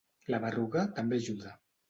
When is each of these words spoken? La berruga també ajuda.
La 0.35 0.39
berruga 0.45 0.87
també 1.01 1.21
ajuda. 1.21 1.55